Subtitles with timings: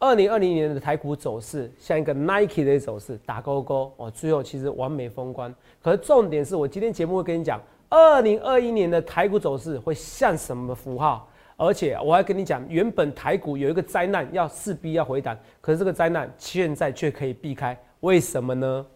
[0.00, 5.52] 二零二零年的台股走势像一个 Nike 的走势，打勾勾哦，最后其实完美封关。
[5.82, 11.28] 可是重点是我今天节目会跟你讲，二零二一年的台股走势会像什么符号？
[11.56, 18.86] 而且我还跟你讲，原本台股有一个灾难要势必要回档，可是这个灾难现在却可以避开，为什么呢？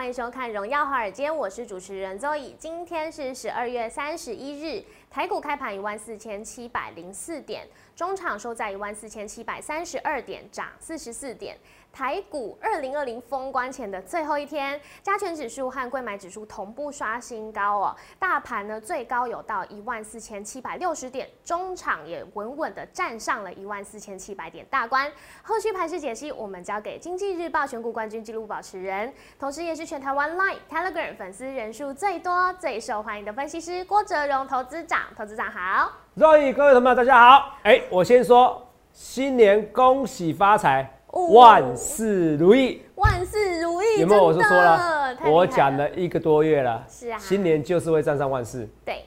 [0.00, 2.56] 欢迎收看《荣耀华尔街》，我是主持人周乙。
[2.58, 11.54] 今天是十二月三十一日，台股开盘一万四千七百零四点，中场收在一万四千七百三十二点，涨四十四点。
[11.92, 17.96] 台股二零二零封关前的最后一天，加权指数和贵买指数同步刷新高哦。
[18.18, 25.10] 大盘呢最高有到一万四千七百六十点，中场也稳稳的站上了一万四千七百点大关。
[25.42, 35.00] 后续盘势解析，我们交给经济日报选股冠军纪录保持人，同时也是全台湾 Line、Telegram 粉丝人数最多、最受欢迎的分析师郭哲荣投资长。
[35.16, 37.56] 投资长好，各位各位同友，大家好。
[37.64, 40.99] 哎，我先说新年恭喜发财。
[41.10, 44.24] 万事如意，万事如意，有没有？
[44.24, 48.68] 我就说了，我讲了一个多月了，是啊，新年就是会站上万事。
[48.84, 49.04] 对，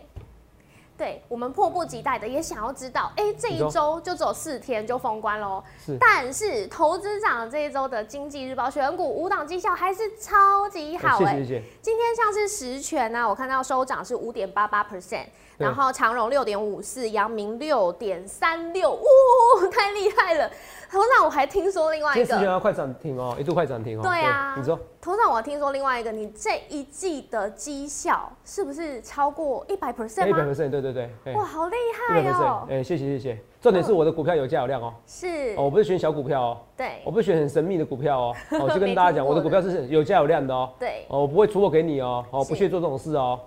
[0.97, 5.63] 对，我们迫不及待的也想要知道，哎，这一周就只有四天就封关喽。
[5.85, 11.37] 是，但是投资长这一周的经济日报选股五档绩效还是超级好哎。
[11.37, 11.63] 谢谢。
[11.81, 15.25] 今天像是实权呢，我看到收涨是五点八八 percent。
[15.63, 18.99] 然后长荣六点五四，阳明六点三六，哇，
[19.71, 20.49] 太厉害了！
[20.91, 24.01] 头上，我还听说另外一个，今天要快涨停哦，一度快涨停哦。
[24.03, 31.09] 对啊，你说，头上，我听说另外一个，你这一季的绩效是不是超过一百 percent 一百 percent，对对对。
[31.33, 31.75] 哇，好厉
[32.07, 32.67] 害哦！
[32.69, 33.39] 哎，谢谢谢谢。
[33.59, 34.93] 重点是我的股票有价有量哦。
[35.07, 35.55] 是。
[35.57, 36.57] 哦，我不是选小股票哦。
[36.77, 37.01] 对。
[37.05, 38.35] 我不是选很神秘的股票 哦。
[38.61, 40.69] 我就跟大家讲，我的股票是有价有量的哦。
[40.77, 41.05] 对。
[41.07, 42.23] 哦，我不会出货给你哦。
[42.29, 43.39] 哦，不屑做这种事哦。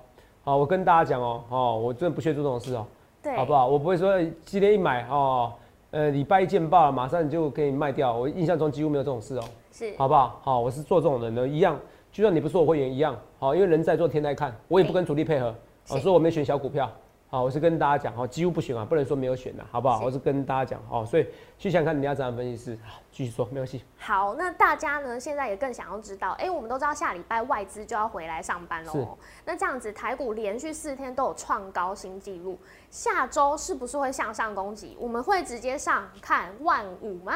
[0.46, 2.86] 好，我跟大家讲哦，哦，我真的不屑做这种事哦，
[3.20, 3.66] 对，好不好？
[3.66, 5.52] 我不会说今天一买哦，
[5.90, 8.16] 呃，礼拜一见报，马上就可以卖掉。
[8.16, 10.38] 我印象中几乎没有这种事哦，是，好不好？
[10.44, 11.76] 好，我是做这种人的，一样，
[12.12, 15.48] 就算你不是我会员一样，好，因为人在做天在看，我也不跟主力配合，
[15.88, 16.88] 哦，所以我没选小股票。
[17.28, 20.00] 好，我是跟大家讲，哦，几乎不选啊，不能说没有选的，好不好？
[20.04, 21.26] 我是跟大家讲，哦，所以
[21.58, 23.82] 去想看你要怎样分析师，好，继续说，没关系。
[23.98, 32.56] 好，那大家呢，现在也更想要知道，哎，我们都知道下礼拜外资就要回来上班喽，那这样子台股连续四天都有创高新纪录，
[32.90, 34.96] 下周是不是会向上攻击？
[35.00, 37.34] 我们会直接上看万五吗？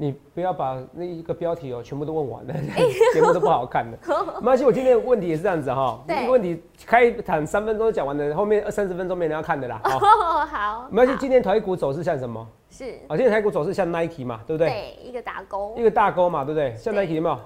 [0.00, 2.54] 你不要把那一个标题哦全部都问完了，
[3.12, 3.98] 节目都不好看的。
[4.40, 6.02] 没关系，我今天的问题也是这样子哈。
[6.08, 9.78] 一个问题开场三分钟讲完的，后面二三十分钟没人要看的啦。
[9.84, 10.88] 哦，好。
[10.90, 12.48] 没关系，今天台股走势像什么？
[12.70, 12.94] 是。
[13.08, 14.70] 啊，今天台股走势像 Nike 嘛，对不对？
[14.70, 15.74] 对，一个大钩。
[15.76, 16.74] 一个大钩嘛，对不对？
[16.78, 17.38] 像 Nike 有没有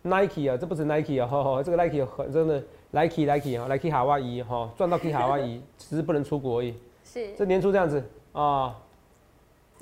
[0.00, 1.28] ？Nike 啊，这不是 Nike 啊，
[1.62, 2.62] 这个 Nike 很真的
[2.92, 6.74] Nike Nike 啊，Nike 海外衣哈，赚到去海外衣，只是不能出国而已。
[7.04, 7.34] 是。
[7.36, 8.02] 这年初这样子
[8.32, 8.74] 啊。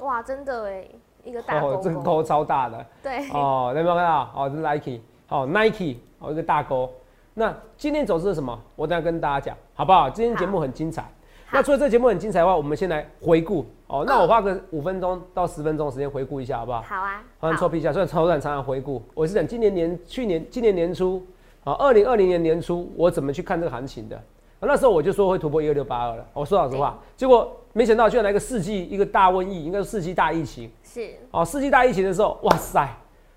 [0.01, 0.84] 哇，真的哎。
[1.28, 4.31] 一个大钩，这个钩超大的，对哦，有没有看到？
[4.34, 6.91] 哦，这是 Nike，哦，Nike，哦，一个大勾。
[7.34, 8.59] 那今天走势是什么？
[8.75, 10.09] 我等下跟大家讲，好不好？
[10.09, 11.05] 今天节目很精彩。
[11.50, 14.05] 那除了这个节目很精彩的话，我们先来回顾哦。
[14.06, 16.81] 那我花个五分钟到十分钟时间回顾一下，好不好？
[16.83, 17.22] 好啊。
[17.39, 19.03] 好，臭皮一下，虽然超短，常常回顾。
[19.15, 21.22] 我是讲今年年，去年今年年初，
[21.65, 24.21] 啊，二零二零年年初，我怎么去看这个行情的？
[24.60, 26.27] 那时候我就说会突破一二六八二了。
[26.33, 30.69] 我说老实话，结果没想到居然来个世纪一个大瘟疫，应该是世纪大疫情。
[30.83, 32.89] 是哦，世纪大疫情的时候，哇塞，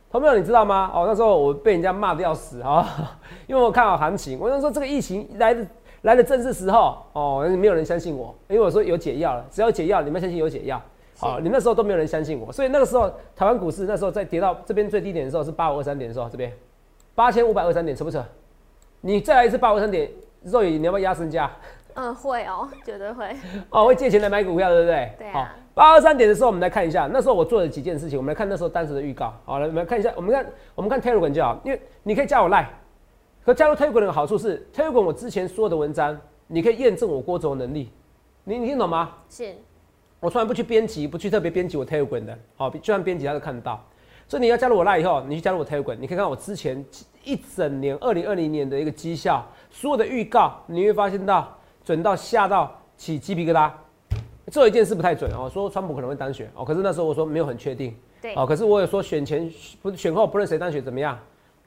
[0.09, 0.89] 朋友你知道吗？
[0.95, 5.63] 哦，那时候我被人家骂的要死啊，因为我看好行情，我就说这个疫情来的
[6.01, 10.81] 来的正是时候哦，没有人相信我，因为我说有解药了，只要解药，你们相信有解药。
[11.19, 16.51] 好，你那时候都没有人相信我，所以那个时候台湾股市那时候在跌到这边最低点的时候是八五二三点的时候，这边
[17.13, 18.25] 八千五百二三点，扯不扯？
[19.01, 20.09] 你再来一次八五二三点。
[20.43, 21.51] 肉眼，你要不要压身价？
[21.95, 23.35] 嗯，会哦，绝对会。
[23.69, 25.11] 哦，会借钱来买股票，对不对？
[25.19, 25.31] 对。
[25.31, 28.17] 好，八二三点的时候，我们来看一下，那时候我做了几件事情。
[28.17, 29.33] 我们来看那时候当时的预告。
[29.45, 32.67] 好了，我们看一下，我们看，我们看 Telegram 就好，因为你可以加我 Line。
[33.43, 37.91] 可加入 Telegram 的好处是，Telegram 我之前说的文章，你可以验证我郭总能力。
[38.43, 39.11] 你你听懂吗？
[39.29, 39.55] 是。
[40.19, 42.37] 我从来不去编辑，不去特别编辑我 Telegram 的。
[42.55, 43.83] 好，就算编辑他都看得到。
[44.27, 46.85] 所以你要加入我 Line 以后，你去加入我 Telegram，你可以看我之前
[47.23, 49.43] 一整年二零二零年的一个绩效。
[49.71, 53.71] 所有的预告，你会发现到准到吓到起鸡皮疙瘩。
[54.51, 57.95] 做一件事不太准哦，说川普可能会当选哦，可是那时候我说没有很确定。
[58.21, 58.33] 对。
[58.35, 59.49] 哦，可是我有说选前
[59.81, 61.17] 不选后不论谁当选怎么样，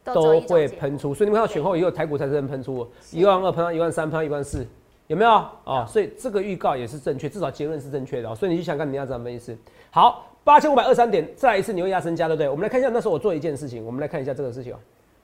[0.04, 1.14] 都会喷出。
[1.14, 4.66] 所以你们看到选后也有台股才真喷出，一万二喷到一万三，喷到一万四，
[5.06, 5.30] 有没有？
[5.64, 8.34] 哦，所以这个预告也是正确，至少结论是正确的哦。
[8.34, 9.56] 所以你去想看你要怎么意思？
[9.90, 12.48] 好，八千五百二三点，再来一次你会压身加，对不对？
[12.50, 14.80] 我们来看一下那时候我做一件事情，我们来看一下这个事情啊，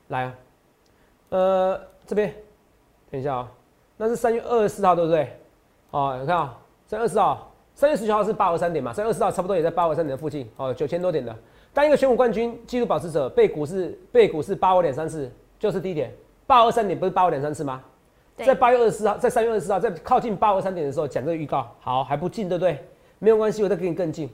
[0.08, 0.34] 来啊，
[1.30, 2.32] 呃，这边，
[3.10, 3.52] 等一下啊，
[4.02, 5.28] 那是三月二十四号，对不对？
[5.90, 11.36] 哦，你看啊，三月二十号，三月十九号是八二三点嘛，三月二十号差不多也在八二三点的附近，哦，九千多点的。
[11.74, 16.10] 当一个选股冠军、纪录保持者被股市被股市八五点三四，就是低点，
[16.46, 17.82] 八二三点不是八五点三四吗？
[18.36, 22.82] 在八月二十四号，在三月二十四号，在靠近八二三点的时候讲这个预告，好还不近，对不对？
[23.18, 24.30] 没有关系，我再给你更近。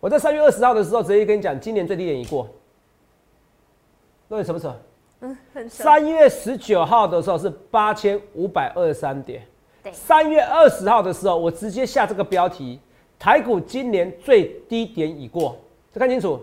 [0.00, 2.48] 我在三月二十号的时候直接跟你讲，今年最低点已过。
[4.26, 4.74] 那你扯不扯？
[5.20, 5.68] 嗯，很。
[5.68, 9.42] 三月十九号的时候是八千五百二十三点。
[9.82, 9.92] 对。
[9.92, 12.78] 三月二十号的时候，我直接下这个标题：
[13.18, 15.56] 台股今年最低点已过。
[15.92, 16.40] 这看清楚，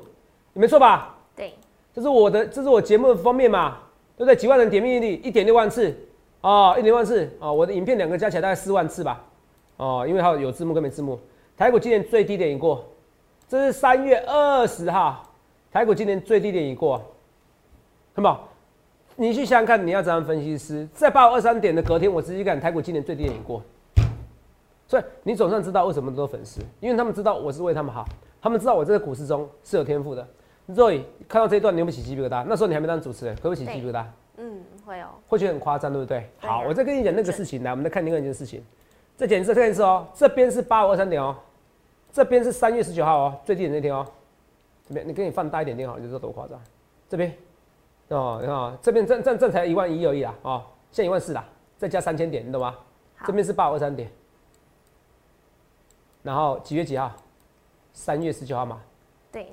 [0.54, 1.16] 你没错吧？
[1.36, 1.54] 对。
[1.94, 3.78] 这是我的，这是我节目的封面嘛？
[4.18, 4.36] 对不对？
[4.36, 5.96] 几万人点击率，一点六万次。
[6.42, 7.30] 哦，一点六万次。
[7.40, 9.24] 哦，我的影片两个加起来大概四万次吧。
[9.78, 11.20] 哦，因为还有有字幕跟没字幕。
[11.56, 12.84] 台股今年最低点已过。
[13.48, 15.24] 这是三月二十号，
[15.72, 17.00] 台股今年最低点已过，
[18.16, 18.50] 很好。
[19.16, 23.62] 你去想想看，你要怎样分析师在八五二三点的隔天，我直接讲台股今年最低点过。
[24.88, 28.06] 所以你总算知道为什么多粉丝，因为他们知道我是为他们好，
[28.42, 30.28] 他们知道我这个股市中是有天赋的。
[30.74, 32.44] 所以看到这一段，你有没有起鸡皮疙瘩？
[32.48, 34.04] 那时候你还没当主持人，可不可以起鸡皮疙瘩？
[34.38, 35.08] 嗯，会哦。
[35.28, 36.28] 会觉得很夸张，对不对？
[36.38, 38.64] 好，我再跟你讲那个事情来，我们再看另外一件事情。
[39.16, 41.36] 再检视，再一次哦，这边是八五二三点哦。
[42.12, 44.06] 这边是三月十九号哦，最低点那天哦。
[44.88, 46.60] 这边你给你放大一点点好，你就知道多夸张。
[47.10, 47.32] 这边
[48.10, 51.46] 哦，你看啊，这边这这这才一万一而已啦，哦，现在一万四啦，
[51.78, 52.76] 再加三千点，你懂吗？
[53.26, 54.12] 这边是八五二三点。
[56.22, 57.12] 然后几月几号？
[57.94, 58.82] 三月十九号嘛。
[59.32, 59.48] 对。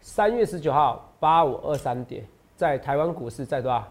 [0.00, 2.26] 三月十九号八五二三点，
[2.56, 3.86] 在台湾股市在多少？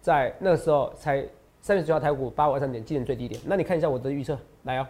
[0.00, 1.26] 在那个时候才。
[1.62, 3.40] 三月十九号台股八五二三点，今年最低点。
[3.44, 4.86] 那你看一下我的预测，来哦，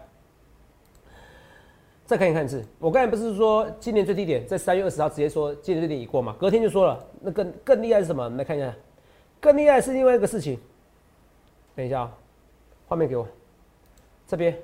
[2.07, 2.65] 再看一看一次。
[2.79, 6.35] 我刚才不是说今年最低点在三月二十号直接说今年最低点已过嘛？
[6.39, 7.05] 隔天就说了。
[7.21, 8.23] 那更更厉害是什么？
[8.23, 8.73] 我们来看一下，
[9.41, 10.59] 更厉害是另外一个事情。
[11.75, 12.13] 等一下啊，
[12.87, 13.27] 画面给我。
[14.27, 14.57] 这边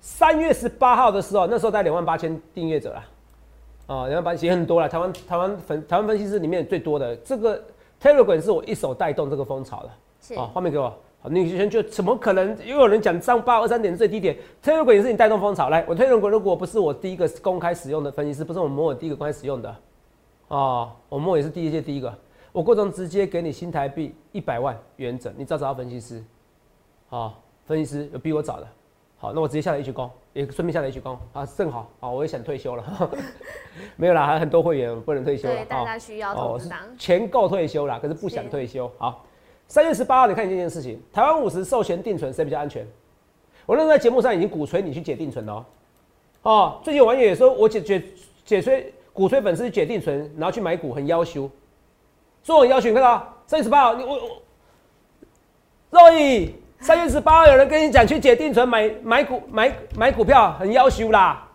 [0.00, 3.06] 三月十八号的时候，那时候在两万八千订阅者啦，
[3.86, 4.88] 啊，两万八千很多了。
[4.88, 7.62] 台湾台湾分台湾分析师里面最多的这个
[8.00, 9.90] Telegram 是我一手带动这个风潮的。
[10.20, 10.94] 是啊，画面给我。
[11.30, 14.36] 你之前就怎么可能又有人讲上八二三点最低点？
[14.62, 15.70] 推论股也是你带动风潮。
[15.70, 19.74] 来，我推论股如果不是我第一个公开使用的分析师，不是我摩尔第一个公开使用的，
[20.48, 22.14] 哦，我摩尔也是第一届第一个。
[22.52, 26.22] 我过程直接给你新台币一百万元整，你只要找到分析师，
[27.08, 28.66] 好，分析师有比我早的，
[29.16, 33.10] 好，那我直接下来一鞠躬，也顺便下来一鞠躬啊，正好啊，我也想退休了，
[33.96, 39.24] 没有啦，还很多会员不能退休，对，大家需要投资钱够退休啦，可是不想退休，好。
[39.66, 42.86] 三月十八号，你看这件事情，台湾五十授权定存谁比较安全？
[43.66, 45.66] 我认为在节目上已经鼓吹你去解定存了
[46.42, 46.78] 哦。
[46.84, 48.02] 最近有网友也说我解解
[48.44, 51.50] 解吹鼓吹粉丝解定存，然后去买股很要求，
[52.42, 54.42] 说我很要求，你看到三月十八号，你我我
[55.90, 61.48] 肉毅，三月十八号有人跟你讲去解定存买买股买买股票很要求啦，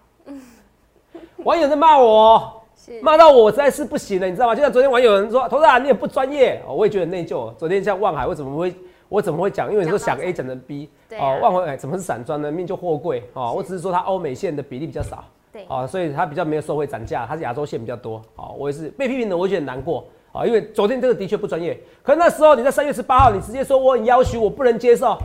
[1.45, 2.58] 网友在骂我。
[3.01, 4.55] 骂到我实在是不行了，你知道吗？
[4.55, 7.53] 就像昨天网友人说，投资啊你也不专业哦，我也觉得内疚。
[7.55, 8.73] 昨天像望海，我怎么会
[9.07, 9.71] 我怎么会讲？
[9.71, 10.89] 因为你说想 A 讲成 B，
[11.19, 12.51] 哦，望海怎么是散装呢？
[12.51, 21.79] 命就货柜哦，我只是说它欧美线的比例比较少，对，哦，所以它比较没有受惠涨价，它是亚洲线比较多，哦，我也是被批评的，我觉得难过啊，因为昨天这个的确不专业。
[22.01, 25.17] 可那时候你在三月十八号，你直接说我很要求，我不能接受，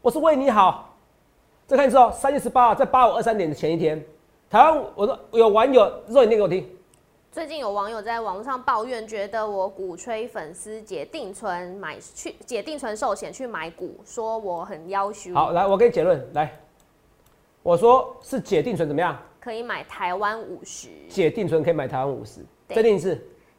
[0.00, 0.86] 我是为你好。
[1.66, 4.02] 再看一次哦，三月十八号在八五二三点的前一天，
[4.50, 6.66] 台湾我说有网友说你念给我听。
[7.32, 15.32] 最近有网友在网络上抱怨，觉得我鼓吹粉丝解定存买去解定存寿险去买股，说我很要求。
[15.32, 16.52] 好，来我给你结论，来，
[17.62, 19.16] 我说是解定存怎么样？
[19.38, 20.88] 可以买台湾五十。
[21.08, 23.16] 解定存可以买台湾五十，再定一次。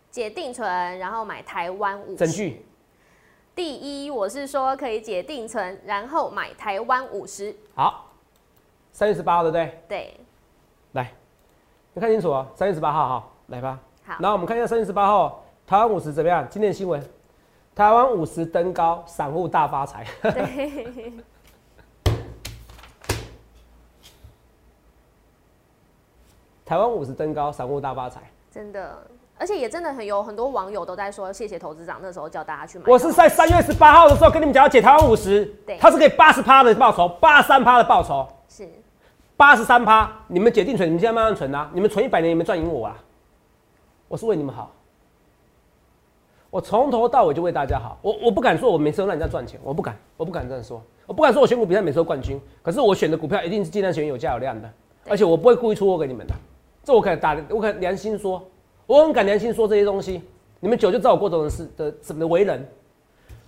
[0.10, 2.18] 解定存，然后买台湾五十。
[2.18, 2.66] 整句。
[3.56, 7.56] 第一，我是说可以解定存，然后买台湾五十。
[7.74, 8.12] 好，
[8.92, 9.82] 三月十八号对不对？
[9.88, 10.14] 对。
[10.92, 11.14] 来，
[11.94, 13.28] 你看清楚哦，三月十八号哈。
[13.52, 14.16] 来吧，好。
[14.20, 16.48] 然后我们看一下三月十八号台湾五十怎么样？
[16.50, 17.04] 今天的新闻，
[17.76, 20.06] 台湾五十登高，散户大发财。
[20.22, 21.14] 对。
[26.66, 28.22] 台湾五十登高，散户大发财。
[28.50, 29.06] 真的，
[29.38, 32.86] 而且也真的很有很多网友都在说，谢谢投资长那时候叫大家去买。
[32.88, 38.26] 我是在三月十八号的时候跟你们讲要解台湾五十，对，它是可以八十趴的报酬，八三趴的报酬。
[38.48, 38.70] 是。
[39.36, 42.96] 八十三趴，你们解定存，你们现在慢慢存啊，你们存一百年，你们赚赢我啊。
[44.12, 44.70] 我是为你们好，
[46.50, 47.98] 我从头到尾就为大家好。
[48.02, 50.82] 我我不敢说，我每次都让人家赚钱，我不敢，我不敢这样说。
[51.06, 54.70] 我不敢说我选股比赛每次都冠军，可是我选的股票一定是尽量选有价有量的，
[55.08, 56.34] 而且我不会故意出货给你们的。
[56.84, 58.44] 这我可以打，我可以良心说，
[58.86, 60.22] 我很敢良心说这些东西。
[60.60, 62.68] 你们久就知道我过种的事的怎么为人，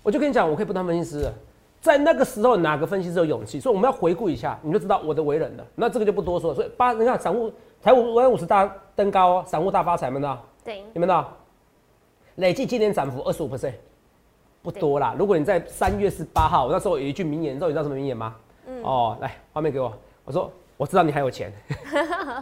[0.01, 1.33] 我就跟你讲，我可以不当分析师了。
[1.81, 3.59] 在那个时候，哪个分析师有勇气？
[3.59, 5.67] 所以我们要回顾一下，你就知道我的为人了。
[5.75, 6.55] 那这个就不多说。
[6.55, 7.51] 所以八，你看散户
[7.81, 10.39] 台五五十大登高哦，散户大发财，们的。
[10.63, 11.27] 对，你们的
[12.35, 13.73] 累计今年涨幅二十五 percent，
[14.61, 15.15] 不多啦。
[15.17, 18.35] 如果你在三月十八号，我那时候有一句名言，你知道什么名言吗？
[18.67, 18.81] 嗯。
[18.83, 19.93] 哦，来，画面给我，
[20.25, 20.51] 我说。
[20.75, 21.53] 我知道你还有钱，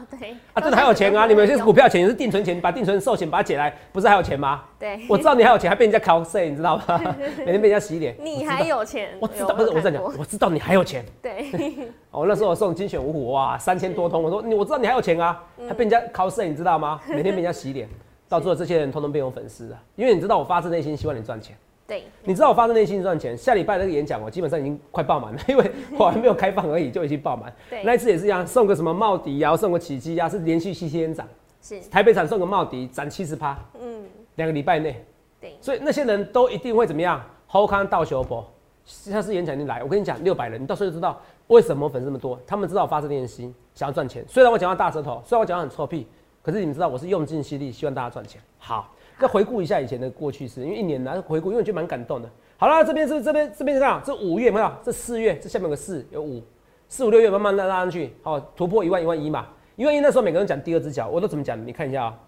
[0.09, 1.27] 对 啊，真的还有钱啊！
[1.27, 4.63] 你们有些股票钱也是定存钱，把定存寿险把它解来，不是还有钱吗？
[4.79, 6.83] 对，我知道你还有钱，还被人家考税，你知道吗？
[7.45, 8.15] 每天被人家洗脸。
[8.17, 9.09] 你还有钱？
[9.19, 11.05] 我知道，不是我在讲，我知道你还有钱。
[11.21, 11.51] 对，
[12.09, 17.01] 哦，那时候我送精选五虎哇，三千多通，我说你我知道你还有钱啊，还被人家考税，你知道吗？
[17.09, 17.87] 每天被人家洗脸，
[18.31, 21.53] 到最后这些人通通变我粉丝了，因为你知道我发自内心希望你赚钱。
[21.85, 23.35] 对，你知道我发自内心赚钱。
[23.35, 27.53] 下礼拜那个演讲，我基本上已经快爆满了， 因为我还没有开放而已，就已经爆满。
[27.69, 31.27] 对，那一次也是一样，送个什么茂迪呀，送个起基呀，是连续七天涨。
[31.61, 33.59] 是，台北场送个茂迪涨七十趴。
[33.81, 35.03] 嗯，两个礼拜内。
[35.41, 37.21] 对，所以那些人都一定会怎么样？
[37.47, 38.49] 好康到修博，
[38.85, 39.83] 下次演讲你来。
[39.83, 42.39] 我跟你讲，六百人，你到时候就知道为什么粉丝这么多。
[42.47, 44.23] 他们知道我发自内心想要赚钱。
[44.29, 46.07] 虽然我讲话大舌头，虽然我讲话很臭屁，
[46.41, 48.41] 可是你们知道我是用尽心力希望大家赚钱。
[48.57, 52.29] 好，再回顾一下以前的过去式，因为一年来回顾，因为我觉得蛮感动的。
[52.57, 54.01] 好了，这边是这边这边是这样？
[54.05, 54.71] 这五月没有？
[54.83, 56.41] 这四月这下面有个四，有五
[56.87, 59.47] 四五六月慢慢拉拉上去，好突破一万一万一嘛？
[59.75, 61.57] 一万一那时候每个人讲第二只脚，我都怎么讲？
[61.65, 62.19] 你看一下啊，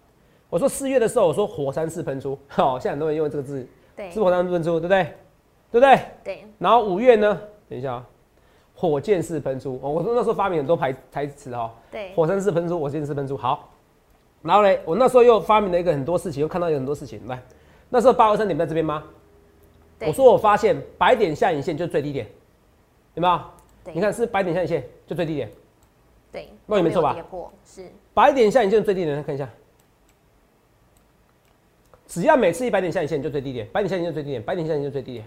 [0.50, 5.04] 我说四月的时候我说火山式喷出，好，现在很多人用这个字，对，是火山式喷出，对不对？
[5.72, 6.00] 对不对？
[6.24, 6.46] 对。
[6.58, 7.40] 然后五月呢？
[7.70, 8.08] 等一下啊，
[8.76, 13.70] 火箭式喷出，哦我说那时候发明很多台台词哈，对，火山式喷出，火箭式喷出，好。
[14.44, 17.42] 然后呢，我那时候又发明了一个很多事情，又看到有很多事情，来，
[17.90, 19.04] 那时候八二三点在这边吗？
[20.06, 22.28] 我说我发现白点下影线就是最低点，
[23.16, 23.40] 有没有？
[23.94, 25.50] 你看是白点下影线就最低点，
[26.32, 27.16] 对，那也没错吧？
[27.66, 29.50] 是白点下影线最低点，看一下，
[32.06, 35.26] 只要每次一白点下影线就最低点，白点下影线最低点，白点下影线最低点，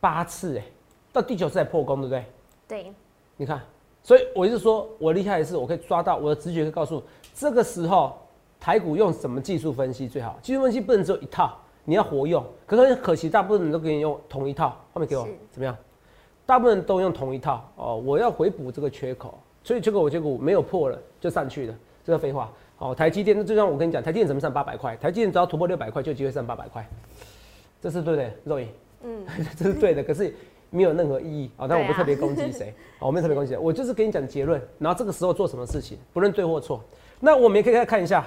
[0.00, 0.64] 八次哎，
[1.12, 2.24] 到第九次才破功，对不对？
[2.66, 2.92] 对，
[3.36, 3.60] 你看，
[4.02, 7.02] 所以我是说我厉害的是我可以抓到我的直觉，可以告诉
[7.34, 8.18] 这个时候
[8.62, 10.38] 台股用什么技术分析最好？
[10.40, 11.58] 技术分析不能只有一套。
[11.84, 14.68] 你要活用，可是可惜，大部分人都给你用同一套。
[14.94, 15.76] 后面给我怎么样？
[16.46, 17.96] 大部分人都用同一套哦。
[17.96, 22.52] 我要回补这个缺口，所以结果我结果没有破了就上去了，这个废话。
[22.78, 24.94] 哦，台积电那就像我跟你讲，台积电怎么上八百块？
[24.94, 26.88] 台积电只要突破六百块，就有机会上八百块，
[27.80, 28.68] 这是对的，肉眼。
[29.02, 29.26] 嗯，
[29.58, 30.32] 这是对的，可是
[30.70, 31.66] 没有任何意义啊。
[31.66, 34.62] 但我不特别攻击谁， 我没有特别攻击谁，我就是跟你讲结论。
[34.78, 36.80] 然后这个时候做什么事情，不论对或错。
[37.18, 38.24] 那我们也可以再看一下，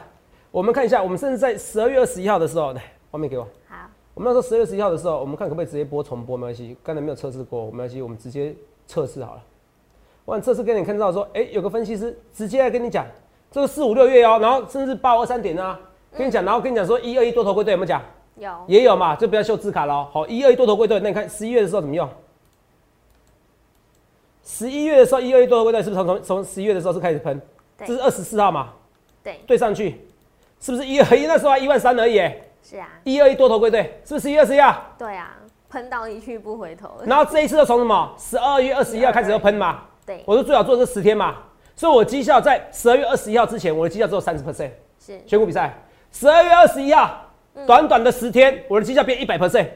[0.55, 2.73] 我们看一下，我们甚至在十二月二十一号的时候。
[3.11, 3.43] 画面给我。
[3.67, 3.75] 好，
[4.13, 6.77] 我们那时候十二月十一号的时候，我们看可不可以直接播重播，没关系。
[6.81, 8.55] 刚才没有测试过，没关系，我们直接
[8.87, 9.43] 测试好了。
[10.23, 13.05] 我测试给你看到说，哎，有个分析师直接来跟你讲，
[13.51, 15.77] 这个四五六月哦，然后甚至八二三点啊，
[16.13, 18.01] 跟你讲，然后跟你讲说一二一多头归队有没有讲？
[18.37, 20.07] 有，也有嘛，就不要秀字卡喽。
[20.09, 22.09] 好，一二一多头归队，那你看十一月的时候怎么用？
[24.41, 27.41] 十一月的时候一二一多头归队是不是从从从十一月的时候是开始喷？
[27.79, 28.69] 这是二十四号嘛？
[29.21, 29.99] 对，对上去，
[30.59, 32.17] 是不是一二一那时候还一万三而已？
[32.63, 34.93] 是啊，一二一多头归队，是不是一月二十一啊？
[34.97, 35.35] 对啊，
[35.69, 36.89] 喷到一去不回头。
[37.05, 38.15] 然后这一次又从什么？
[38.17, 39.83] 十二月二十一号开始又喷嘛？
[40.05, 41.35] 对，我说最好做这十天嘛，
[41.75, 44.71] 所以我绩效在十二月二十一号之前，我的绩效只有三十 percent。
[44.99, 45.77] 是选股比赛，
[46.11, 47.31] 十二月二十一号，
[47.67, 49.67] 短短的十天，我的绩效变一百 percent，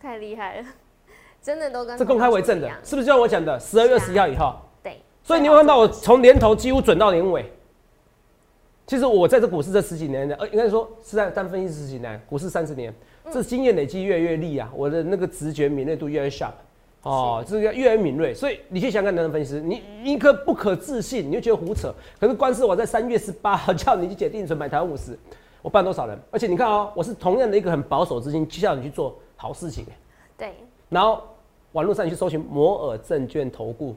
[0.00, 0.66] 太厉害了，
[1.42, 3.58] 真的都跟这公开为证的，是不是就像我讲的？
[3.58, 4.54] 十二月二十一号以后，
[4.84, 7.52] 对，所以你会看到我从年头几乎准到年尾。
[8.86, 12.94] 其实我在这股市这十几年的，呃，应该说是在单分析十几年，股市三十年，
[13.32, 16.52] 这经验累积越来越利啊，我的那个直觉敏锐度越来越 sharp，
[17.02, 21.28] 哦，这个越来越敏锐，所以你去想想，男分析师，你一个不可置信？
[21.28, 21.92] 你就觉得胡扯。
[22.20, 25.18] 可是光是我在三月十八号叫你去解定存买台湾五十，
[25.62, 26.16] 我办多少人？
[26.30, 29.84] 而且你看哦，我是同样的一个很保守资金，叫你去做好事情。
[30.38, 30.54] 对。
[30.88, 31.20] 然后
[31.72, 33.96] 网络上你去搜寻摩尔证券投顾。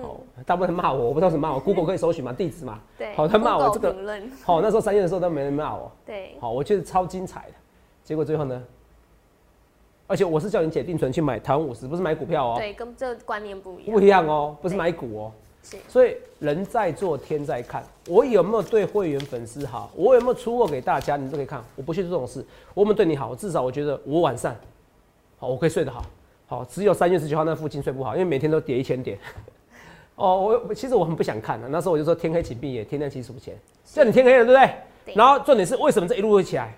[0.00, 1.60] 哦，大部分人骂我，我不知道怎么骂我。
[1.60, 2.32] Google 可以搜寻吗？
[2.32, 2.80] 地址嘛。
[2.96, 3.14] 对。
[3.14, 3.94] 好，他骂我这个。
[4.42, 5.90] 好，那时候三月的时候都没人骂我。
[6.06, 6.36] 对。
[6.40, 7.54] 好，我觉得超精彩的。
[8.02, 8.62] 结果最后呢？
[10.08, 12.54] 而且我是叫你姐定存去买台湾五十，不是买股票哦。
[12.58, 13.92] 对，跟这观念不一样。
[13.92, 15.32] 不一样哦，不是买股哦。
[15.62, 15.76] 是。
[15.88, 19.90] 所以人在做天在看，我有没有对会员粉丝好？
[19.94, 21.16] 我有没有出货给大家？
[21.16, 21.62] 你都可以看。
[21.76, 22.44] 我不去做这种事，
[22.74, 24.54] 我们对你好，至少我觉得我晚上，
[25.38, 26.04] 好，我可以睡得好。
[26.46, 29.18] 好，只有三月十九号那附近睡不好，因为每天都跌一千点。
[30.22, 35.14] 哦，我其实我很不想看的，那时候我就说天黑请闭眼，天亮请数钱，叫你天黑了，对不对？
[35.14, 36.72] 然后重点是为什么这一路会起来？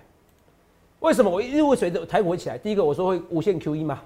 [1.01, 2.57] 为什么我一路会随着台股会起来？
[2.57, 4.01] 第一个我说会无限 QE 嘛，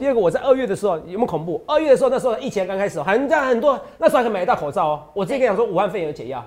[0.00, 1.62] 第二个，我在二月的时候有没有恐怖？
[1.64, 5.02] 二月的时候，那时候疫情刚开始，好像很多那时候还可以买得到口罩哦。
[5.14, 6.44] 我直接跟你讲说，武汉肺炎有解药。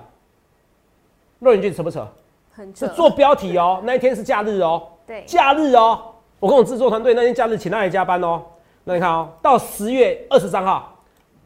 [1.38, 2.06] 若你觉得扯不扯？
[2.52, 2.92] 很扯是。
[2.92, 6.12] 做标题哦，那一天是假日哦，对，假日哦。
[6.38, 8.42] 我跟我制作团队那天假日请他来加班哦。
[8.84, 10.95] 那你看哦，到十月二十三号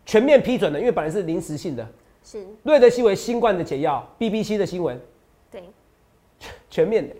[0.04, 1.86] 全面批准的，因为本来是临时性的。
[2.22, 5.00] 是，瑞德西韦新冠的解药，BBC 的新闻
[5.50, 5.64] 对，
[6.68, 7.14] 全面的。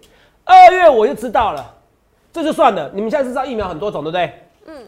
[0.45, 1.75] 二月我就知道了，
[2.33, 2.91] 这就算了。
[2.95, 4.33] 你们现在知道疫苗很多种，对不对？
[4.67, 4.87] 嗯，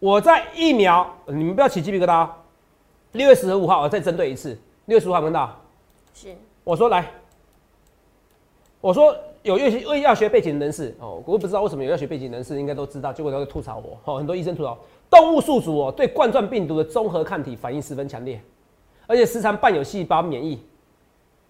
[0.00, 2.30] 我在疫苗，你们不要起鸡皮疙瘩哦。
[3.12, 5.60] 六月十五号我再针对一次，六月十五号有没有看到？
[6.12, 7.08] 是，我说来，
[8.80, 13.96] 我说有药学药学背景人士哦，我不知道为什么有药学背景人士应该都知道，结果都在吐槽我。
[14.04, 14.76] 哦，很多医生吐槽
[15.10, 18.40] 动物宿主哦，对冠状病毒的综合抗体反应十分强烈，
[19.06, 20.60] 而且时常伴有细胞免疫。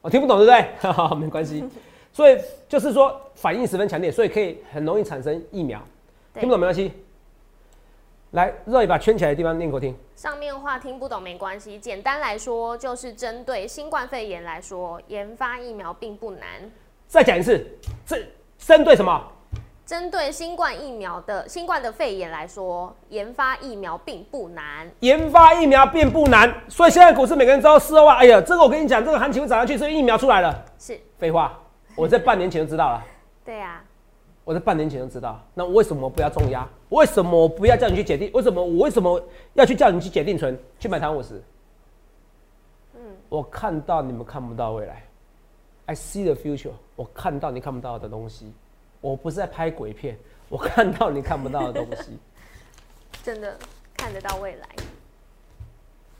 [0.01, 0.63] 我、听不懂对不对？
[0.81, 1.65] 哈哈，没关系。
[2.13, 5.81] 所以就是说反应十分强烈，所以可以很容易产生疫苗。
[6.33, 6.93] 对听不懂没关系。
[8.33, 9.97] 来，热一把圈起来的地方念给我听。
[10.17, 16.41] 上面话听不懂没关系，简单来说就是针对新冠肺炎来说，研发疫苗并不难。
[17.07, 17.65] 再讲一次，
[18.05, 18.17] 这
[18.59, 19.33] 针对什么？
[19.87, 24.91] 针对新冠疫苗的新冠的肺炎来说，研发疫苗并不难。
[25.01, 28.17] 研发疫苗并不难，所以现在股市每个人知道四二万。
[28.17, 30.65] 哎呀，这个我跟你讲，这个行情会涨上去，所以疫苗出来了。
[30.79, 31.61] 是，废话，
[31.97, 33.05] 我在半年前就知道了，
[33.45, 33.85] 对啊，
[34.43, 35.39] 我在半年前就知道。
[35.53, 36.67] 那为什么不要重压？
[36.89, 38.31] 为什么我不要叫你去解定？
[38.33, 39.23] 为什么我为什么
[39.53, 41.43] 要去叫你去解定存，去买台湾五十？
[42.95, 45.05] 嗯，我看到你们看不到未来
[45.85, 46.73] ，I see the future。
[46.97, 48.51] 我看到你看不到的东西，
[49.05, 50.17] 我不是在拍鬼片，
[50.49, 52.19] 我看到你看不到的东西。
[53.23, 53.55] 真的
[53.95, 54.67] 看得到未来。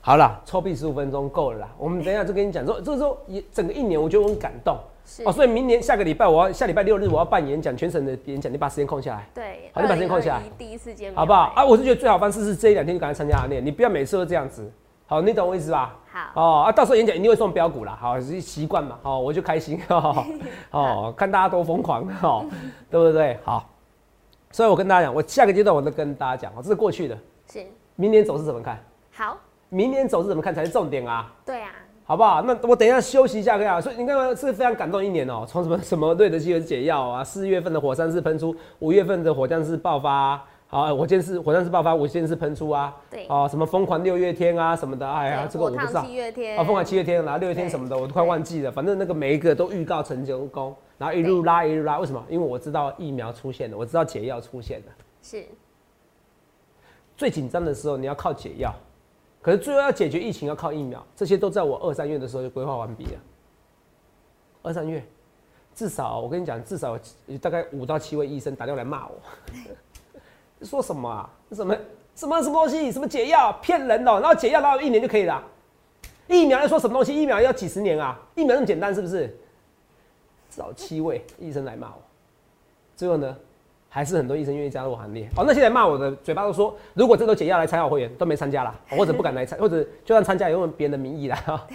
[0.01, 1.69] 好了，抽币十五分钟够了啦。
[1.79, 4.77] 我们等一下就跟你讲说，这个时候也整个一年，我觉得我很感动
[5.25, 5.31] 哦。
[5.31, 11.53] 所以明年下个礼拜，我要下礼拜六日我要办演讲，全省的演讲，你把时间空下来，对，好你把时间空下来第一次见面，好不好？
[11.55, 14.71] 啊，我是觉得最好方式是这一两天就赶快参加行列，你不要每次都这样子。
[15.07, 15.95] 好，你懂我意思吧？
[16.11, 20.25] 好，哦啊，到时候演讲一定会送标股啦，好，是习惯嘛，好，我就开心，哦，
[20.71, 22.45] 哦看大家多疯狂，哦，
[22.89, 23.37] 对不对？
[23.43, 23.69] 好，
[24.51, 27.15] 所以我跟大家讲，我下个阶段我都跟大家讲，哦，这是过去的，
[27.51, 27.63] 是，
[27.95, 28.83] 明年走势怎么看？
[29.11, 29.37] 好，
[29.69, 31.31] 明年走势怎么看才是重点啊？
[31.45, 31.69] 对啊，
[32.03, 32.41] 好不好？
[32.41, 33.79] 那我等一下休息一下，可以啊。
[33.79, 48.71] 所以你看，是非常感动一年哦、从什么什么对的机会解药啊，四月份的火山式喷出，五月份的火山式爆发、啊，好，火箭是火山式爆发，五箭是喷出啊，对哦、什么疯狂六月天啊什么的，哎呀，这个我不知道七月天啊，疯狂七月天，然后六月天什么的，我都快忘记了。
[48.71, 52.21] 反正那个每一个都预告成功，然后一路拉一路拉，为什么？
[52.27, 54.85] 因为我知道疫苗出现了，我知道解药出现了。
[55.21, 55.45] 是，
[57.15, 58.73] 最紧张的时候你要靠解药，
[59.41, 63.19] 可是最后要解决疫情要靠疫苗，这些都在我二三月的时候就规划完毕了。
[64.63, 65.01] 二三月，
[65.75, 69.15] 至少我跟你讲，至少有大概五到七位医生打电话来骂我，
[70.65, 71.29] 说什么啊？
[71.51, 71.75] 什么
[72.15, 72.91] 什么什么东西？
[72.91, 75.43] 什么解药骗人的、然后解药哪有一年就可以了啊、
[76.27, 77.13] 疫苗要说什么东西？
[77.13, 78.19] 疫苗要几十年啊？
[78.35, 79.27] 疫苗那么简单是不是？
[80.49, 82.01] 至少七位医生来骂我，
[82.95, 83.35] 最后呢，
[83.89, 85.27] 还是很多医生愿意加入我行列。
[85.35, 91.67] 哦，那些来骂我的嘴巴都说，如果这都解药来参加我会员，都没参加啦，哦或者不敢来参， 或者就算参加也用别人的名义啦，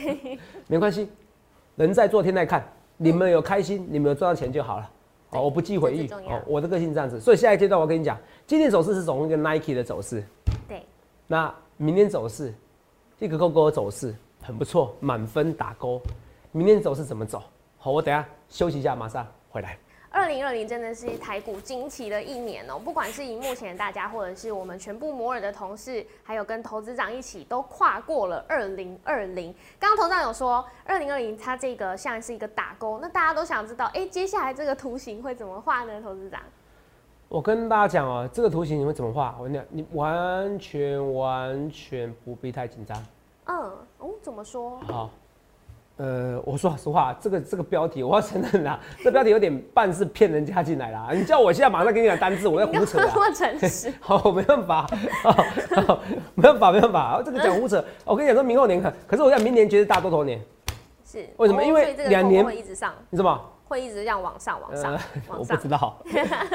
[0.66, 1.10] 没关系，
[1.76, 4.90] 人在做天在看，你们有开心，你们有赚到钱就好了。
[5.30, 10.24] 对哦，我不记回忆哦，我的个性这样子，所以下一阶段我跟你讲，今天走势是走一个 Nike 的走势，
[10.68, 10.82] 对，
[11.26, 12.52] 那明天走势，
[13.18, 16.00] 一个勾勾的走势很不错，满分打勾。
[16.52, 17.42] 明天走势怎么走？
[17.78, 19.78] 好，我等一下休息一下，马上回来。
[20.12, 29.54] 二零二零真的是台股惊奇的一年哦、不管是以目前大家，或者是我们全部摩尔的同事，还有跟投资长一起，都跨过了二零二零。
[29.78, 36.00] 刚刚投资长有说，二零二零它这个像是一个打勾，那大家都想知道，哎、接下来这个图形会怎么画呢？
[36.02, 36.40] 投资长，
[37.28, 39.36] 我跟大家讲哦、这个图形你会怎么画？
[39.38, 43.00] 我跟你讲，你完全完全不必太紧张。
[43.44, 43.56] 嗯，
[43.98, 44.78] 哦，怎么说？
[44.80, 45.10] 好，
[46.00, 51.10] 呃，我说实话，这个这个标题我要承认啦， 这标题有点半是骗人家进来啦。
[51.12, 53.92] 你叫我现在马上给你讲单字，我在胡扯 那么诚实？
[54.00, 54.88] 好，没办法，
[55.22, 56.00] 好好
[56.34, 57.84] 没办法，没办法，这个讲胡扯。
[58.06, 60.40] 我跟你讲说明后年看，可是我在明年觉得大多头年，
[61.04, 61.28] 是。
[61.36, 61.62] 为什么？
[61.62, 63.42] 因为两年会一直上，你知道吗？
[63.68, 65.96] 会一直这样往上、往上、呃，我不，知道，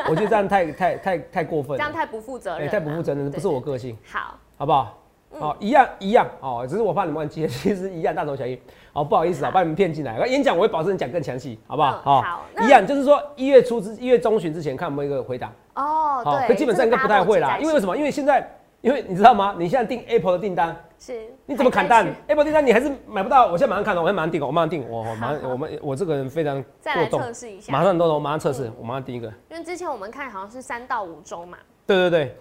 [0.09, 4.97] 我觉得这样太太太太过分了，这样太不负责哎任了，太不负责任，不是我个性，好，好不好？
[5.39, 8.59] 哦，一样一样哦，只是我怕你们忘记， 其实一样大同小异。
[8.93, 10.25] 哦，不好意思啊，把你们骗进来。
[10.27, 12.01] 演讲我会保证讲更详细，好不好？
[12.05, 15.51] 嗯好一样就是说一月初之一月中旬之前看我们一个回答。
[15.73, 17.97] 哦，好，对，可基本上应该不太会啦，因为为什么？
[17.97, 18.49] 因为现在，
[18.81, 19.55] 因为你知道吗？
[19.59, 23.47] 你现在订 Apple 的订单，是你怎么砍单？Apple 订单你还是买不到。
[23.47, 29.27] 我现在马上看了，我现在马上订，我马上订，我我马上我们我这个人非常过动，测试一下，马上都我马上测试，我马上订一个。
[29.49, 32.37] 因为之前我们看好像是三到五周嘛，对对对，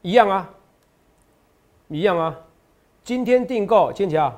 [0.00, 0.48] 一样啊，
[1.92, 2.36] 一样啊。
[3.04, 4.32] 今天订购，千桥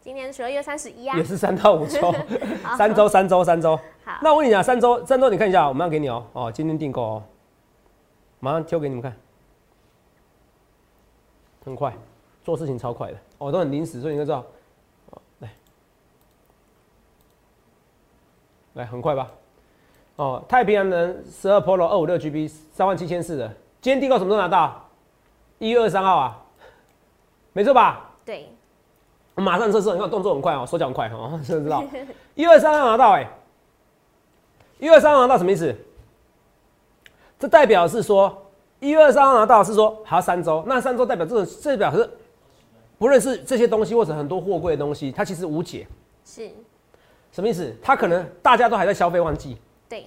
[0.00, 1.16] 今年十二月三十一啊。
[1.16, 2.12] 也，是三到五周，
[2.76, 3.76] 三周三周三周。
[4.04, 6.24] 好，那我跟你讲，三周三周你看一下，我马上给你哦。
[6.32, 7.22] 哦，今天订购哦，
[8.40, 9.14] 马上挑给你们看，
[11.64, 11.92] 很快，
[12.42, 14.44] 做事情超快的，哦，都很临时，所以你应该知道，
[15.10, 15.50] 哦，来，
[18.74, 19.30] 来很快吧，
[20.16, 23.46] 哦，太平洋人十二 Pro 二五六 GB 三万七千四的，
[23.82, 24.88] 今天订购什么时候拿到？
[25.58, 26.42] 一月二十三号啊，
[27.58, 28.08] 没错吧？
[28.24, 28.48] 对，
[29.34, 31.82] 我马上测试，你看动作很快哦，手脚很快哦，真 的知道。
[32.36, 33.28] 一二三号拿到哎、
[34.78, 35.74] 一二三号拿到什么意思？
[37.36, 38.46] 这代表是说
[38.78, 42.08] 一月二三号拿到是说还要三周，那三周代表这种这表示
[42.96, 45.84] 不论是这些东西或者很多货柜的东西，它其实无解。
[46.24, 46.48] 是，
[47.32, 47.74] 什么意思？
[47.82, 50.06] 它可能大家都还在消费旺季，对，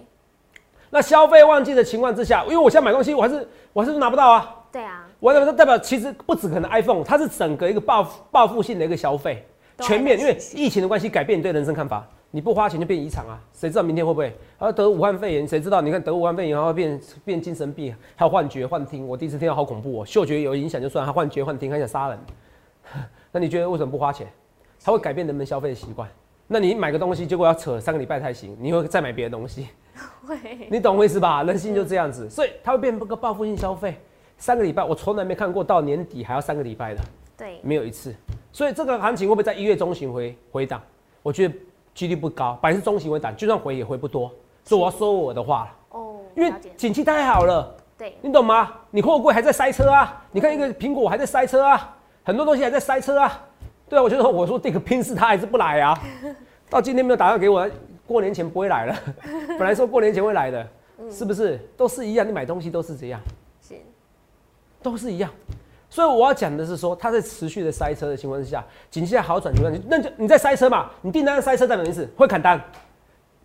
[0.90, 4.56] 那消费旺季的情况之下，因为我现在买东西，我还是我还是拿不到啊。
[4.72, 9.46] 对啊，我代表代表其实不止可能 iPhone，它是整个一个报复报复性的一个消费，
[9.80, 12.08] 全面，因为疫情的关系改变你对人生看法。
[12.34, 14.34] 你不花钱就变遗产啊，谁知道明天会不会？
[14.58, 15.82] 而得武汉肺炎，谁知道？
[15.82, 19.06] 你看得武汉肺炎，然后变变精神病，还有幻觉、幻听。
[19.06, 22.18] 我第一次听到好恐怖哦，嗅觉有影响就算，还幻觉、幻听，还想杀人。
[23.34, 24.26] 那你觉得为什么不花钱？
[24.82, 26.08] 它会改变人们消费的习惯。
[26.48, 29.68] 那你买个东西，结果要扯三个礼拜才行，你会再买别的东西。
[30.26, 30.38] 会，
[30.70, 31.44] 你懂我意思吧？
[31.44, 34.00] 人性就这样子，所以它会变成个报复性消费。
[34.42, 37.02] 三个礼拜，我从来没看过到年底还要三个礼拜的，
[37.38, 38.12] 对，没有一次。
[38.52, 40.82] 所以这个行情会不会在一月中旬回回档？
[41.22, 41.54] 我觉得
[41.94, 44.32] 几率不高，百分之中旬回档，就算回也回不多。
[44.64, 48.74] 所以我要说我的话了，哦，因为，景气太好了，对，你懂吗？
[48.90, 53.48] 你货柜还在塞车啊，你看一个苹果还在塞车啊，很多东西还在塞车啊。
[53.88, 55.96] 对啊，我觉得我说这个拼是他还是不来啊？
[56.68, 57.70] 到今天没有打电话给我，
[58.08, 59.00] 过年前不会来了。
[59.50, 60.68] 本来说过年前会来的，
[61.12, 61.60] 是不是？
[61.78, 63.22] 都是一样，你买东西都是这样。
[64.82, 65.30] 是，都是一样。
[65.90, 72.62] 所以我要讲的是说，它在持续的塞车的情况之下，景气在好转情况，那就你在塞车嘛，你订单塞车代表意思会砍单，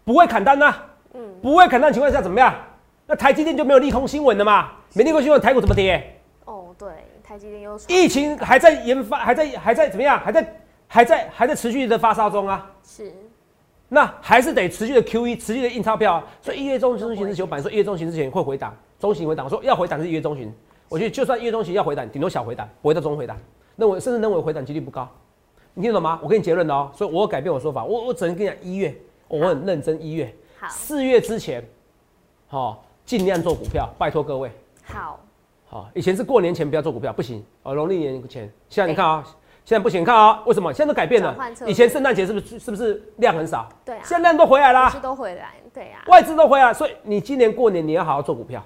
[0.04, 0.72] 不会砍单呢、
[1.14, 2.54] 嗯，不会砍单的情况下怎么样？
[3.08, 4.70] 那台积电就没有利空新闻了嘛？
[4.94, 6.20] 没利空新闻，台股怎么跌？
[6.44, 6.88] 哦，对，
[7.22, 10.18] 台积电又说疫情还在研发，还在还在怎么样？
[10.20, 12.70] 还在还在还在持续的发烧中啊。
[12.84, 13.12] 是，
[13.88, 16.24] 那还是得持续的 QE，持续的印钞票啊。
[16.40, 20.52] 所以一月中中旬之前，我本来说一月中旬之前会回档，中旬回档，我说要回档是一月中旬。
[20.88, 23.36] 我觉得就算一月中旬要回档，顶多小回档，不会到中回档。
[23.76, 25.06] 认为甚至认为回档几率不高，
[25.74, 26.18] 你听懂吗？
[26.22, 28.94] 我给你结论了哦，所以我改变我说法，我我只能跟你讲一月，
[29.28, 31.62] 我很认真一月，好，四月之前，
[32.48, 34.50] 好、尽量做股票，拜托各位。
[34.84, 35.20] 好，
[35.66, 38.50] 好、以前是过年前不要做股票，不行哦，农历年前。
[38.70, 39.22] 现在你看啊、
[39.62, 40.72] 现在不行，你看啊、为什么？
[40.72, 43.68] 现在都改变了以前圣诞节是不是是不是量很少？
[43.84, 48.64] 对啊现在量都回来啦，都回来，对啊，外资都回来，所以你今年过年你要好好做股票。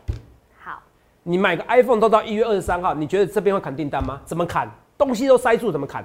[1.23, 4.21] 你买个 iPhone 都到一月二十三号，你觉得这边会砍订单吗？
[4.25, 4.71] 怎么砍？
[4.97, 6.05] 东西都塞住，怎么砍？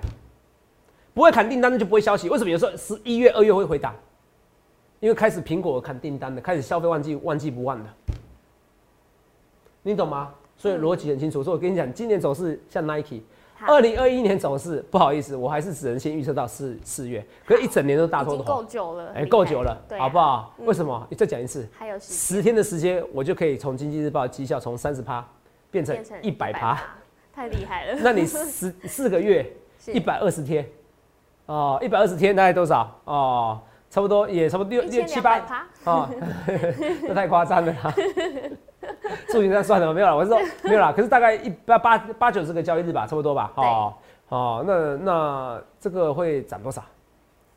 [1.14, 2.30] 不会砍订单，那就不会消息。
[2.30, 3.96] 为什么有时候十一月、二月会回档？
[5.00, 7.90] 因为开始苹果砍订单的，开始消费旺季，旺季不旺的，
[9.84, 10.34] 你懂吗？
[10.58, 11.44] 所以逻辑很清楚。
[11.44, 13.22] 所以我跟你讲，今年走势像 Nike，
[13.62, 20.20] 二零二一年走势不好意思，我还是只能先预测到四四月，可是一整年都大已经多头够，久了，哎，够久了，好不？
[20.20, 20.54] 好？
[20.60, 21.08] 嗯为什么？
[21.10, 21.68] 你再讲一次。
[21.78, 25.26] 还有十天的时间，我就可以从经济日报的绩效从三十趴
[25.72, 26.78] 变成一百趴。，
[27.34, 29.46] 太厉害了， 那你十四个月
[29.94, 30.68] 一百二十天，
[31.46, 32.90] 哦，一百二十天大概多少？
[33.06, 36.10] 哦，差不多也差不多六六七八趴，哦，
[37.08, 37.94] 这太夸张了啦。
[39.30, 40.94] 数学上算了，没有了，我是说 没有了。
[40.94, 43.52] 可是大概一八八八九十个交易日吧，差不多吧。
[43.56, 43.94] 哦
[44.30, 46.82] 哦，那那这个会涨多少？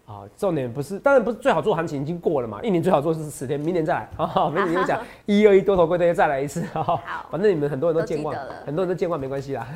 [0.06, 4.08] 啊、重点不是，当然不是最好做行情已经过了嘛，一年最好做是十天，明年再来。
[4.16, 6.64] 啊，明年又讲一二一多头归队再来一次。
[6.72, 6.98] 好，
[7.30, 9.66] 反正你们很多人都健忘很多人都健忘没关系啦。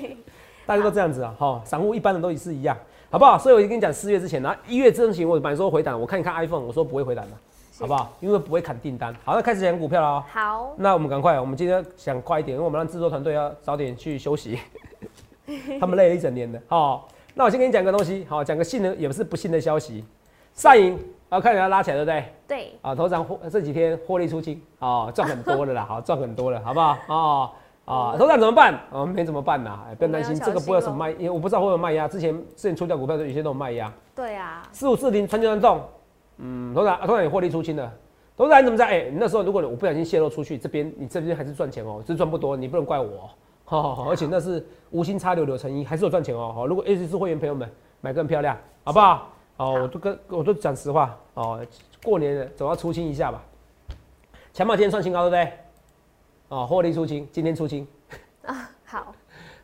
[0.66, 2.76] 大家都这样子啊，哈，散户一般的都是一样，
[3.10, 3.38] 好不好？
[3.38, 8.12] 所以我就跟你讲，四月之前，然后一月之前我本来说回档，我看一看 iPhone，我说不会回档的，是好不好？
[8.20, 9.14] 因为不会砍订单。
[9.24, 10.24] 好，那开始讲股票了哦。
[10.32, 14.58] 好，那我们赶快，我们今天想快一点，因为我们让制作团队要早点去休息，
[15.78, 16.60] 他们累了一整年的。
[16.68, 20.04] 好，那我先跟你讲个东西，好，讲个信的也不是不幸的消息，
[20.54, 22.24] 上影啊，看人家拉起来，对不对？
[22.48, 26.98] 对，啊，头长获这几天获利出清，哦，赚很多了啦， 好赚很多了，好不好？
[27.08, 27.50] 哦。
[27.84, 28.78] 啊，头长怎么办？
[28.90, 32.06] 哦，没怎么办呐，哎不用担心，我们要这个不会有什么卖，因为我不知道会有卖压。
[32.06, 35.80] 之前之前出掉股票的有些都有卖压，对啊，四五四零川就能动，
[36.38, 37.92] 嗯，头长头长也获利出清了。
[38.36, 38.86] 头长你怎么在？
[38.86, 43.30] 哎、你那时候如果我不小心泄露出去，这边你这边还是赚钱哦，只是赚不多，你不能怪我
[43.68, 44.06] 哦。
[44.08, 46.52] 而且那是无心插柳柳成荫，还是有赚钱哦。
[46.54, 47.70] 好，如果 A 是会员朋友们
[48.00, 49.28] 买更漂亮，好不好？
[49.56, 51.60] 哦，我都跟我都讲实话哦，
[52.04, 53.42] 过年了总要出清一下吧。
[54.52, 55.52] 强茂今天创新高，对不对？
[56.48, 57.86] 哦，获利出清，今天出清
[58.46, 59.14] 啊，好，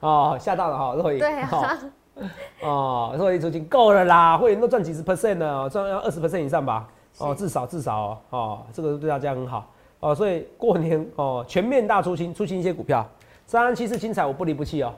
[0.00, 1.78] 哦，吓到了哈，若影，对啊，
[2.62, 9.66] 哦，所以出清够了啦，会员都赚几十 percent 呢，赚要二十 percent 以上吧，哦，至少至少哦，哦，这个对大家很好。
[10.00, 13.06] 哦，所以过年哦，全面大出清，出清一些股票，
[13.46, 14.92] 三三七是精彩，我不离不弃哦，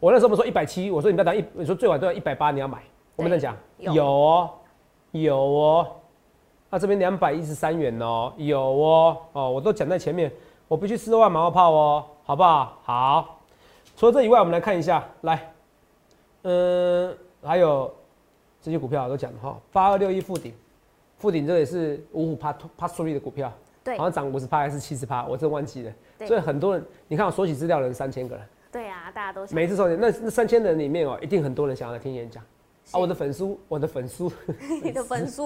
[0.00, 2.78] 我那时候我们说一百七，我说你不要等一，你说最晚都要一百八，你要买，
[3.14, 3.54] 我们在讲。
[3.78, 3.94] 有。
[3.94, 4.50] 有哦，
[5.12, 5.86] 有哦，
[6.70, 10.30] 那这边两百一十三元哦，有哦，哦，我都讲在前面，
[10.66, 12.78] 我必须四万马后炮哦，好不好？
[12.82, 13.38] 好，
[13.96, 15.52] 除了这以外，我们来看一下，来，
[16.42, 17.92] 嗯，还有
[18.60, 20.52] 这些股票都讲了哈，八二六一附顶，
[21.18, 23.52] 附顶这也是五虎趴趴苏利的股票，
[23.84, 23.96] 对。
[23.96, 25.92] 好像涨五十趴还是七十趴，我真忘记了。
[26.26, 29.54] 所以很多人，你看我索取资料的人三千个人，对啊，大家都想。
[29.54, 32.42] 每一次收钱，那那三千人里面哦，一定很多人想要来听演讲。
[32.92, 32.98] 啊。
[32.98, 34.30] 我的粉丝，我的粉丝。
[34.82, 35.42] 你的粉丝，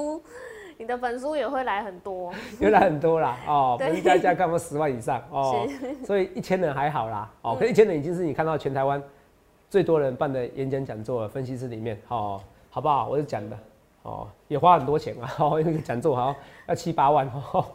[0.78, 2.30] 你的粉书也会来很多，
[2.60, 3.88] 原来很多啦哦，对。
[3.88, 5.66] 粉丝加一加干嘛十万以上哦，
[6.04, 9.02] 所以一千人还好啦哦，可一千人已经是你看到全台湾
[9.76, 13.08] 最多人办的演讲讲座了，分析师里面哦，好不好？
[13.08, 13.58] 我是讲的
[14.04, 16.36] 哦，也花很多钱啊， 哦，因为讲座好像
[16.66, 17.66] 要七八万哦，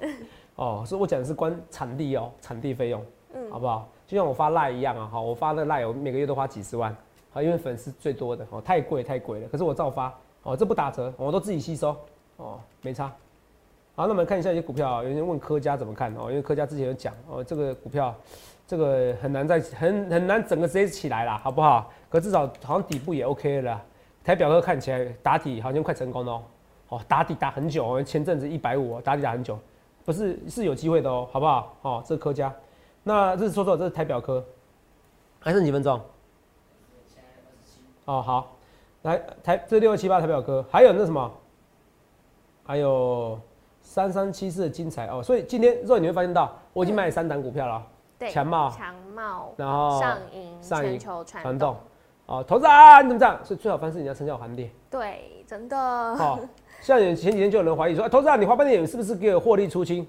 [0.55, 3.87] 哦，所以我讲的是关场地哦，场地费用，嗯好不好？
[4.07, 6.91] 就像我发赖一样啊，好，我发的赖我每个月都花几十万，
[7.31, 10.11] 好，因为粉丝最多的哦，太贵太贵了，可是我照发
[10.41, 11.95] 哦，这不打折，我都自己吸收
[12.37, 13.13] 哦，没差。
[13.93, 18.15] 好，那我们看一下一些股票啊，有人问科家怎么看哦，因为科家之前有讲哦，这个股票
[18.71, 21.91] 这个很难再很很难整个直接起来啦，好不好？
[22.09, 23.81] 可至少好像底部也 OK 了，
[24.23, 26.43] 台表哥看起来打底好像快成功了哦，
[26.87, 29.59] 哦打底打很久哦，前阵子一百五哦打底打很久，
[30.05, 31.75] 不是是有机会的哦，好不好？
[31.81, 32.49] 哦，这是科家，
[33.03, 34.41] 那这是说说，这是台表科，
[35.41, 35.99] 还剩几分钟？
[38.05, 38.55] 哦，好，
[39.01, 41.29] 来台这六二七八台表科，还有那什么？
[42.63, 43.37] 还有
[43.81, 45.07] 三三七四的精彩。
[45.07, 47.85] 哦，所以今天肉你会发现到，我已经买了三档股票了，
[48.21, 53.39] 对，强茂强茂、然后上银、上银全球传传动动，哦，投资啊，你怎么这样？
[53.43, 56.37] 所以最好方式你要成交还跌，对，真的，哦，
[56.81, 60.07] 像有前几天就有人怀疑说，哎投资啊，你花半点是不是给我获利出清？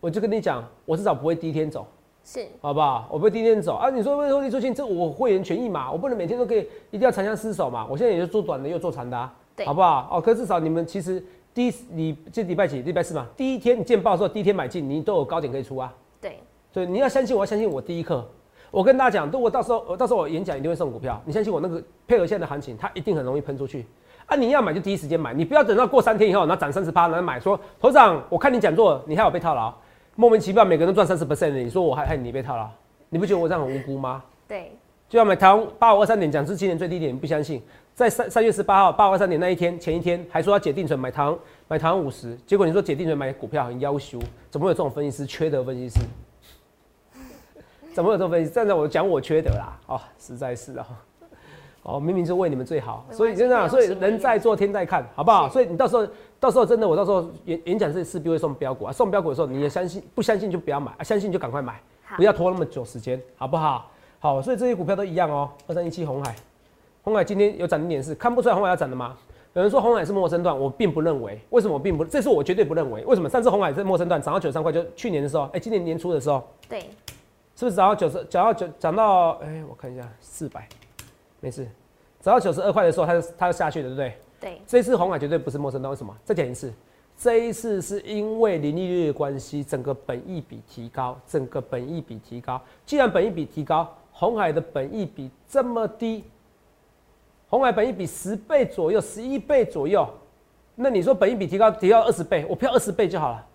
[0.00, 1.86] 我就跟你讲，我至少不会第一天走，
[2.24, 3.06] 是好不好？
[3.08, 3.88] 我不会第一天走啊！
[3.90, 7.86] 你说获利出清，这我会员权益嘛，我不能每天都可以一定要长相厮守嘛。
[7.88, 10.08] 我现在也就做短的，又做长的、啊，对好不好？
[10.10, 12.82] 哦，可是至少你们其实第一你这礼拜几？
[12.82, 15.94] 礼拜四嘛，第一天你见报的时候，第一天买进，你都有高点可以出啊。
[16.20, 16.40] 对，
[16.72, 18.26] 所以你要相信我，要相信我第一课。
[18.70, 23.84] 我跟大家讲，如果到时候我到时候我演讲一定会送股票，你相信我那个配合现在的行情，它一定很容易喷出去。
[24.24, 29.74] 啊，你要买就第一时间买，你不要等到过三天以后，然后涨三十趴，然后买说头长，我看你讲座，你还有被套牢，
[30.16, 32.66] 莫名其妙每个人都赚三十 percent，你说我还害你被套牢，
[33.10, 34.22] 你不觉得我这样很无辜吗？
[34.48, 34.72] 对，
[35.10, 37.60] 就要买台湾八五二三点，讲是今年最低点，你不相信？
[37.94, 45.26] 在三三月十八号八五二三点那一天，前一天还说要解定存买台湾买台湾五十，结果你说解定存买股票很要求，怎么会有这种分析师？
[45.26, 46.00] 缺德分析师，
[47.92, 48.50] 怎么有这种分析？
[48.50, 50.84] 站在我讲我缺德啦，哦，实在是哦，
[51.96, 55.48] 哦，明明是为你们最好，所以真的啊，所以人在做天在看，好不好？
[55.48, 56.06] 所以你到时候
[56.40, 61.80] 到时候真的，我到时候演演讲是势必会送标股啊，送标股的时候你也相信，不相信就不要买，啊、相信就赶快买。
[62.14, 63.90] 不要拖那么久时间，好不好？
[64.18, 65.48] 好，所以这些股票都一样哦。
[65.66, 66.36] 二三一七红海，
[67.02, 69.16] 红海今天有涨零点四，看不出来红海要涨的吗？
[69.54, 71.40] 有人说红海是陌生段，我并不认为。
[71.48, 72.04] 为什么我并不？
[72.04, 73.02] 这是我绝对不认为。
[73.06, 73.30] 为什么？
[73.30, 76.84] 上次红海是陌生段，涨到九十三块，就去年的时候，哎、今年年初的时候，对，
[77.62, 78.24] 是不是涨到九十？
[78.24, 80.68] 涨到九，涨到哎、我看一下，四百，
[81.38, 81.64] 没事，
[82.20, 84.18] 涨到九十二块的时候，它就它就下去了，对不对？
[84.40, 86.12] 对，这一次红海绝对不是陌生的，为什么？
[86.24, 86.72] 再讲一次，
[87.16, 92.60] 这一次是因为零利率的关系，整个本益比提高，整个本益比提高。
[92.84, 96.24] 既然本益比提高，红海的本益比这么低，
[97.48, 100.04] 红海本益比十倍左右，十一倍左右，
[100.74, 103.46] 那你说本益比提高提高二十倍，我票二十倍就好了，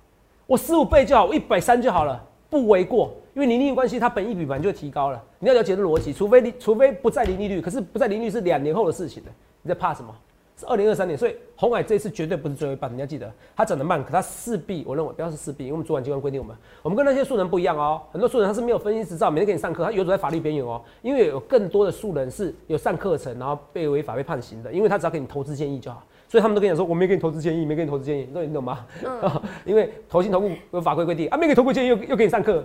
[0.46, 3.12] 我十五倍就好，我一百三就好了，不为过。
[3.38, 5.24] 因为零利率关系，它本益比本来就提高了。
[5.38, 10.12] 你要了解这逻辑，除非你除非不在零利率，可是不在零利率是两年后的事情了，你在怕什么？
[10.60, 28.86] 是二零二三年，所以红海这一次绝对不是最后一棒，你要记得，它涨得慢，可它势必，我认为不要是势必，因为我们主管机关规定我们，我们跟那些素人不一样哦，很多素人他是没有分析执照，每天给你上课，他游走在法律边缘哦，因为有更多的素人是有上课程，然后被违法被判刑的，因为他只要给你投资建议就好，所以他们都跟你讲说，我没给你投资建议，没给你投资建议，你懂你懂吗？
[29.66, 32.64] 因为投信投顾有法规规定啊，没给投顾建议又又给你上课，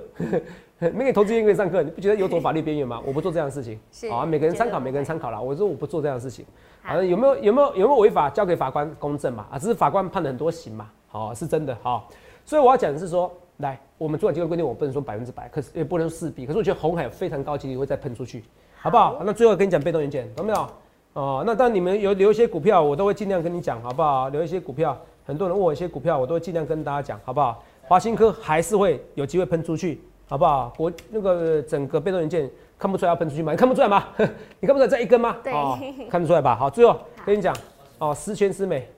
[0.78, 3.00] 没给投资建议 给你上课，你不觉得有走法律边缘吗？
[3.06, 3.78] 我不做这样的事情，
[4.10, 5.40] 好啊，每个人参考，每个人参考啦。
[5.40, 6.44] 我说我不做这样的事情，
[6.82, 9.46] 好好，有没有有没有有没有违法，交给法官公正嘛？
[9.52, 12.08] 啊，只是法官判了很多刑嘛，好、是真的好、
[12.44, 18.42] 所以我要讲的是说，来，我们主管机关规定我不能说百分之百，可是也不能说势必，可是我觉得红海有非常高几率会再喷出去，
[18.80, 19.22] 好不好？
[19.24, 20.68] 那最后跟你讲被动元件，懂没有？
[21.14, 24.28] 哦，那当然你们有留一些股票，我都会尽量跟你讲，好不好？
[24.30, 27.62] 留一些股票，很多人问我一些股票，我都会尽量跟大家讲，好不好？
[27.82, 30.72] 华新科还是会有机会喷出去，好不好？
[30.76, 33.52] 国那个整个被动元件看不出来要喷出去吗？
[33.52, 34.08] 你看不出来吗？
[34.60, 35.36] 你看不出来这一根吗？
[35.44, 36.56] 对哦，看得出来吧？
[36.56, 37.54] 好，最后跟你讲
[37.98, 38.88] 哦，十全十美，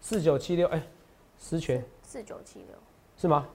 [0.00, 0.82] 四九七六，哎，
[1.38, 2.76] 十全四九七六
[3.16, 3.46] 是吗？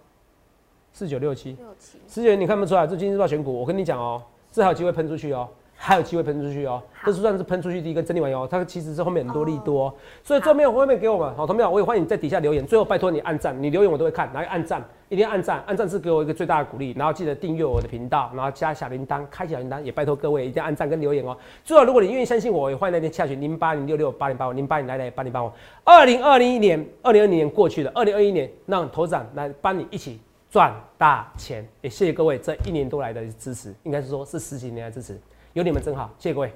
[0.91, 4.23] 四九六七，六七，十全你看不出来，这今日报选股，我跟你讲哦，
[4.55, 5.47] 这还有机会喷出去哦。
[5.77, 21.35] 还有机会喷出去哦，好这是算是喷出去第一根整理完以后，它其实是后面很多利多、哦，所以最后面后面给我们好，同学们，我也欢迎你在底下留言，最后拜托你按赞，你留言我都会看，来按赞，一定要按赞，按赞是给我一个最大的鼓励，然后记得订阅我的频道，然后加小铃铛，开小铃铛，也拜托各位一定要按赞跟留言哦。
[21.65, 25.51] 最后，如果你愿意相信我，也欢迎来电下去零八零六六八零八五零八零来来八零八五。
[25.83, 30.21] 二零二零年，二零二零年过去了，二零二一年让头长来帮你一起
[30.55, 35.19] 赚大钱，也谢谢各位这一年多来的支持，应该是说是十几年来的支持。
[35.51, 36.49] 有你们真好，谢谢各位。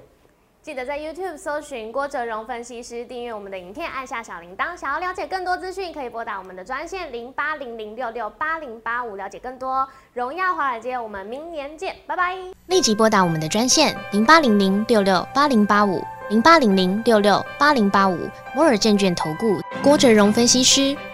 [0.62, 4.74] 记得在 YouTube 搜寻郭哲荣分析师，订阅我们的影片，按下小铃铛。
[4.74, 9.86] 想要了解更多资讯，可以拨打我们的专线零八零零六六八零八五，了解更多。
[10.14, 12.38] 荣耀华尔街，我们明年见，拜拜。
[12.68, 18.16] 立即拨打我们的专线零八零零六六八零八五零八零零六六八零八五
[18.54, 20.96] 摩尔证券投顾郭哲荣分析师。